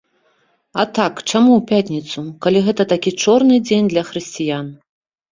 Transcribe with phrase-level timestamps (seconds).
[0.83, 4.73] А так, чаму ў пятніцу, калі гэта такі чорны дзень для хрысціян?